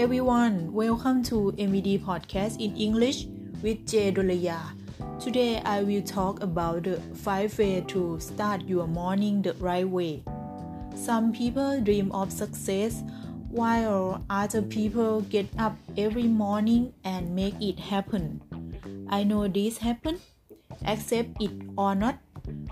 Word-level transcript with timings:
everyone, 0.00 0.72
welcome 0.72 1.22
to 1.22 1.52
MVD 1.58 2.00
Podcast 2.00 2.58
in 2.58 2.74
English 2.74 3.26
with 3.60 3.86
Jay 3.86 4.10
Dolaya. 4.10 4.56
Today 5.20 5.60
I 5.62 5.82
will 5.82 6.00
talk 6.00 6.42
about 6.42 6.84
the 6.84 6.96
5 7.16 7.58
ways 7.58 7.84
to 7.88 8.18
start 8.18 8.62
your 8.64 8.86
morning 8.86 9.42
the 9.42 9.52
right 9.60 9.86
way. 9.86 10.24
Some 10.96 11.32
people 11.32 11.82
dream 11.82 12.10
of 12.12 12.32
success 12.32 13.04
while 13.50 14.24
other 14.30 14.62
people 14.62 15.20
get 15.28 15.46
up 15.58 15.76
every 15.98 16.24
morning 16.24 16.94
and 17.04 17.36
make 17.36 17.60
it 17.60 17.78
happen. 17.78 18.40
I 19.10 19.22
know 19.22 19.48
this 19.48 19.76
happen, 19.76 20.18
accept 20.86 21.36
it 21.42 21.52
or 21.76 21.94
not. 21.94 22.16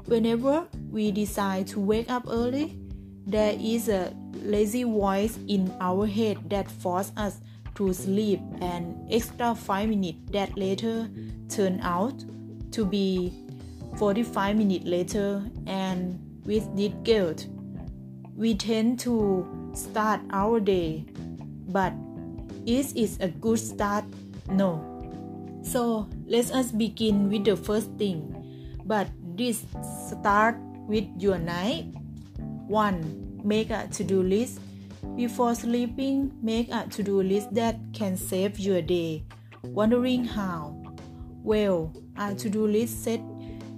Whenever 0.07 0.67
we 0.91 1.13
decide 1.13 1.67
to 1.77 1.79
wake 1.79 2.11
up 2.11 2.25
early, 2.27 2.79
there 3.29 3.55
is 3.61 3.91
a 3.91 4.15
lazy 4.33 4.85
voice 4.85 5.39
in 5.49 5.71
our 5.81 6.07
head 6.07 6.39
that 6.49 6.71
forces 6.71 7.13
us 7.17 7.41
to 7.75 7.93
sleep. 7.93 8.41
An 8.63 9.07
extra 9.11 9.55
5 9.55 9.89
minutes 9.89 10.19
that 10.33 10.57
later 10.57 11.11
turn 11.51 11.79
out 11.83 12.25
to 12.73 12.85
be 12.87 13.33
45 13.99 14.57
minutes 14.57 14.87
later. 14.87 15.45
And 15.67 16.19
with 16.45 16.65
this 16.75 16.93
guilt 17.05 17.47
we 18.35 18.55
tend 18.55 18.99
to 19.01 19.45
start 19.75 20.21
our 20.31 20.59
day. 20.59 21.05
But 21.69 21.93
is 22.65 22.95
it 22.97 23.21
a 23.21 23.29
good 23.29 23.59
start? 23.59 24.05
No. 24.49 24.81
So 25.63 26.09
let 26.27 26.51
us 26.53 26.73
begin 26.73 27.29
with 27.29 27.45
the 27.45 27.57
first 27.57 27.91
thing. 27.99 28.33
But 28.87 29.09
this 29.37 29.67
start 30.09 30.57
with 30.89 31.05
your 31.19 31.37
night 31.37 31.93
1 32.69 33.29
Make 33.45 33.71
a 33.71 33.89
to 33.93 34.05
do 34.05 34.23
list. 34.23 34.61
Before 35.17 35.55
sleeping, 35.55 36.33
make 36.43 36.71
a 36.71 36.87
to 36.91 37.03
do 37.03 37.23
list 37.23 37.55
that 37.55 37.79
can 37.93 38.17
save 38.17 38.59
your 38.59 38.83
day. 38.83 39.25
Wondering 39.63 40.25
how? 40.25 40.77
Well, 41.43 41.93
a 42.17 42.35
to 42.35 42.51
do 42.51 42.67
list 42.67 43.05
set 43.05 43.21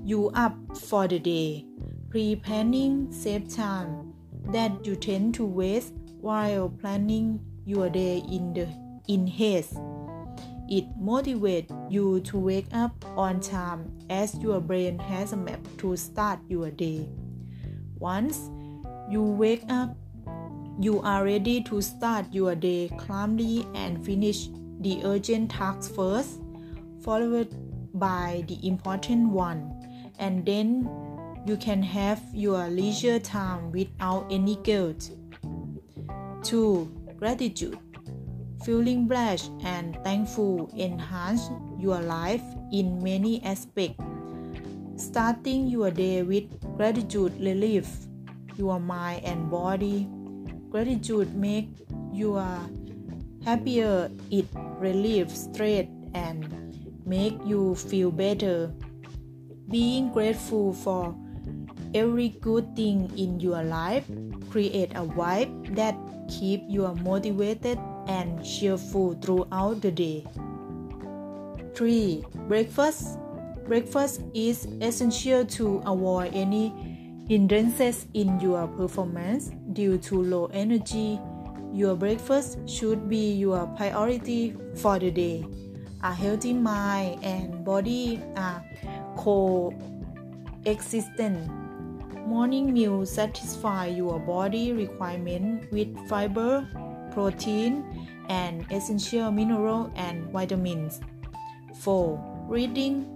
you 0.03 0.31
up 0.31 0.57
for 0.77 1.07
the 1.07 1.19
day. 1.19 1.67
Pre 2.11 2.37
planning 2.37 3.13
save 3.13 3.55
time 3.55 4.13
that 4.47 4.85
you 4.85 4.97
tend 4.97 5.35
to 5.35 5.45
waste 5.45 5.95
while 6.21 6.69
planning 6.69 7.39
your 7.65 7.89
day 7.91 8.23
in, 8.29 8.55
the, 8.55 8.67
in 9.07 9.27
haste. 9.27 9.77
It 10.69 10.87
motivates 10.99 11.71
you 11.93 12.21
to 12.21 12.39
wake 12.39 12.67
up 12.73 13.05
on 13.17 13.41
time 13.41 13.93
as 14.09 14.35
your 14.39 14.61
brain 14.61 14.99
has 14.99 15.33
a 15.33 15.37
map 15.37 15.61
to 15.79 15.97
start 15.97 16.41
your 16.49 16.71
day. 16.71 17.09
Once 17.99 18.51
you 19.11 19.23
wake 19.23 19.65
up, 19.69 19.97
you 20.79 21.01
are 21.03 21.25
ready 21.25 21.61
to 21.65 21.83
start 21.83 22.27
your 22.31 22.55
day 22.55 22.89
calmly 22.97 23.67
and 23.75 24.03
finish 24.07 24.49
the 24.81 25.01
urgent 25.05 25.51
tasks 25.51 25.89
first, 25.89 26.41
followed 27.03 27.51
by 27.99 28.45
the 28.47 28.57
important 28.67 29.29
one, 29.29 29.75
and 30.21 30.47
then 30.47 30.89
you 31.45 31.57
can 31.57 31.83
have 31.83 32.23
your 32.33 32.69
leisure 32.69 33.19
time 33.19 33.73
without 33.73 34.27
any 34.31 34.55
guilt. 34.63 35.11
2. 36.45 37.17
Gratitude. 37.19 37.79
Feeling 38.65 39.09
blessed 39.09 39.51
and 39.65 39.99
thankful 40.05 40.71
enhance 40.79 41.51
your 41.81 42.01
life 42.01 42.43
in 42.73 43.03
many 43.03 43.43
aspects. 43.43 44.05
Starting 44.97 45.67
your 45.67 45.91
day 45.91 46.23
with 46.23 46.47
gratitude 46.77 47.33
relief 47.41 48.07
your 48.57 48.81
mind 48.81 49.25
and 49.25 49.51
body. 49.51 50.09
Gratitude 50.71 51.35
make 51.35 51.69
you 52.13 52.37
happier. 53.45 54.11
It 54.31 54.47
relieves 54.79 55.49
stress 55.51 55.87
and 56.15 56.47
make 57.07 57.39
you 57.45 57.75
feel 57.75 58.11
better. 58.11 58.73
Being 59.69 60.13
grateful 60.13 60.73
for 60.73 61.15
every 61.95 62.31
good 62.41 62.75
thing 62.77 63.11
in 63.17 63.41
your 63.41 63.63
life 63.63 64.07
create 64.51 64.91
a 64.95 65.03
vibe 65.03 65.75
that 65.75 65.95
keep 66.29 66.63
you 66.69 66.87
motivated 67.03 67.79
and 68.07 68.45
cheerful 68.45 69.15
throughout 69.23 69.81
the 69.81 69.91
day. 69.91 70.27
3. 71.75 72.25
Breakfast 72.49 73.19
Breakfast 73.71 74.23
is 74.35 74.67
essential 74.83 75.47
to 75.47 75.79
avoid 75.87 76.35
any 76.35 76.90
hindrances 77.31 78.11
in 78.15 78.41
your 78.41 78.67
performance 78.67 79.53
due 79.73 79.97
to 79.97 80.21
low 80.21 80.47
energy, 80.47 81.21
your 81.73 81.95
breakfast 81.95 82.59
should 82.69 83.09
be 83.09 83.35
your 83.35 83.69
priority 83.79 84.57
for 84.75 84.99
the 84.99 85.13
day. 85.13 85.47
A 86.03 86.13
healthy 86.13 86.53
mind 86.53 87.23
and 87.23 87.65
body 87.65 88.21
are 88.35 88.65
coexistent. 89.17 91.49
Morning 92.27 92.73
meal 92.73 93.07
satisfy 93.07 93.87
your 93.87 94.19
body 94.19 94.73
requirement 94.73 95.71
with 95.71 95.97
fiber, 96.09 96.67
protein, 97.13 98.09
and 98.29 98.67
essential 98.73 99.31
mineral 99.31 99.93
and 99.95 100.29
vitamins. 100.33 101.01
4. 101.79 102.19
Reading 102.49 103.07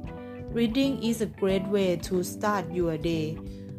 Reading 0.53 1.03
is 1.03 1.21
a 1.21 1.27
great 1.27 1.67
way 1.67 1.97
to 1.97 2.23
start 2.23 2.71
your 2.71 2.97
day 2.97 3.37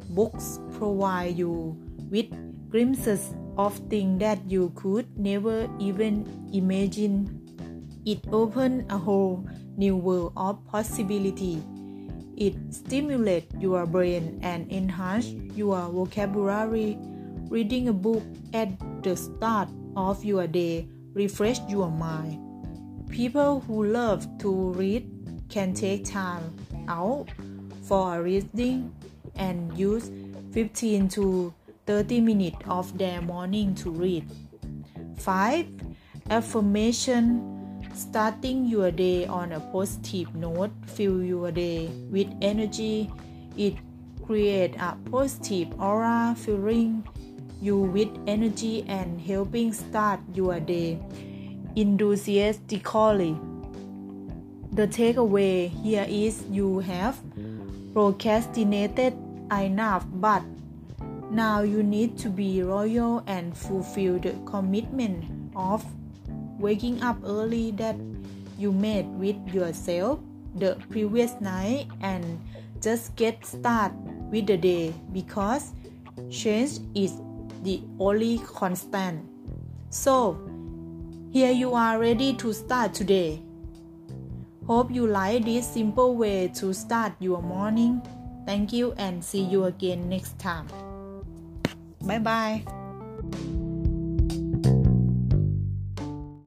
books 0.09 0.59
provide 0.77 1.37
you 1.37 1.77
with 2.09 2.27
glimpses 2.69 3.33
of 3.57 3.77
things 3.89 4.19
that 4.19 4.39
you 4.49 4.71
could 4.75 5.07
never 5.17 5.69
even 5.79 6.27
imagine. 6.53 7.41
It 8.05 8.19
opens 8.31 8.85
a 8.91 8.97
whole 8.97 9.47
new 9.77 9.95
world 9.95 10.33
of 10.35 10.65
possibility. 10.67 11.63
It 12.37 12.55
stimulates 12.69 13.55
your 13.59 13.85
brain 13.85 14.39
and 14.43 14.71
enhances 14.71 15.33
your 15.55 15.79
vocabulary. 15.89 16.97
Reading 17.49 17.87
a 17.87 17.93
book 17.93 18.23
at 18.53 18.69
the 19.03 19.15
start 19.15 19.69
of 19.95 20.25
your 20.25 20.47
day 20.47 20.87
refresh 21.13 21.59
your 21.69 21.89
mind. 21.89 22.41
People 23.09 23.61
who 23.61 23.85
love 23.85 24.27
to 24.39 24.73
read 24.73 25.09
can 25.49 25.73
take 25.73 26.03
time 26.03 26.55
out 26.87 27.31
for 27.83 28.21
reading 28.21 28.93
and 29.37 29.77
use 29.77 30.11
15 30.53 31.09
to 31.09 31.53
30 31.85 32.21
minutes 32.21 32.57
of 32.67 32.97
their 32.97 33.21
morning 33.21 33.75
to 33.75 33.91
read. 33.91 34.25
5. 35.17 35.67
Affirmation 36.29 37.55
Starting 37.95 38.65
your 38.67 38.91
day 38.91 39.25
on 39.25 39.53
a 39.53 39.59
positive 39.71 40.35
note, 40.35 40.71
fill 40.85 41.23
your 41.23 41.49
day 41.49 41.87
with 42.11 42.27
energy. 42.41 43.09
It 43.55 43.75
creates 44.27 44.75
a 44.81 44.97
positive 45.09 45.71
aura, 45.79 46.35
filling 46.37 47.07
you 47.61 47.79
with 47.79 48.09
energy 48.27 48.83
and 48.89 49.21
helping 49.21 49.71
start 49.71 50.19
your 50.33 50.59
day 50.59 50.99
enthusiastically. 51.77 53.39
The 54.73 54.87
takeaway 54.91 55.71
here 55.71 56.05
is 56.09 56.43
you 56.51 56.79
have 56.79 57.15
procrastinated 57.93 59.15
enough, 59.51 60.05
but 60.13 60.43
now 61.29 61.61
you 61.61 61.83
need 61.83 62.17
to 62.19 62.29
be 62.29 62.63
loyal 62.63 63.23
and 63.27 63.55
fulfill 63.57 64.19
the 64.19 64.33
commitment 64.45 65.25
of 65.55 65.83
waking 66.59 67.01
up 67.01 67.17
early 67.25 67.71
that 67.71 67.95
you 68.57 68.71
made 68.71 69.07
with 69.19 69.35
yourself 69.53 70.19
the 70.55 70.77
previous 70.89 71.33
night 71.41 71.87
and 72.01 72.39
just 72.81 73.15
get 73.15 73.45
started 73.45 73.97
with 74.31 74.47
the 74.47 74.57
day 74.57 74.93
because 75.11 75.73
change 76.29 76.79
is 76.93 77.19
the 77.63 77.81
only 77.99 78.39
constant. 78.39 79.27
So, 79.89 80.39
here 81.31 81.51
you 81.51 81.73
are 81.73 81.99
ready 81.99 82.33
to 82.35 82.53
start 82.53 82.93
today. 82.93 83.41
Hope 84.67 84.89
you 84.89 85.05
like 85.07 85.45
this 85.45 85.67
simple 85.67 86.15
way 86.15 86.47
to 86.55 86.73
start 86.73 87.13
your 87.19 87.41
morning. 87.41 88.01
Thank 88.45 88.71
you 88.73 88.93
and 88.97 89.23
see 89.23 89.41
you 89.41 89.65
again 89.65 90.09
next 90.09 90.37
time. 90.37 90.69
Bye 92.01 92.19
bye. 92.19 92.84